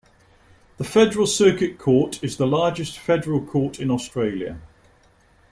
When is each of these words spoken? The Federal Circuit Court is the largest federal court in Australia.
The 0.77 0.83
Federal 0.83 1.27
Circuit 1.27 1.77
Court 1.77 2.23
is 2.23 2.37
the 2.37 2.47
largest 2.47 2.97
federal 2.97 3.39
court 3.45 3.79
in 3.79 3.91
Australia. 3.91 4.59